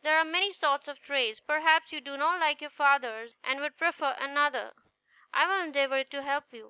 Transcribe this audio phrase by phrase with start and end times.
[0.00, 1.38] There are many sorts of trades.
[1.38, 4.72] Perhaps you do not like your father's, and would prefer another;
[5.34, 6.64] I will endeavor to help you.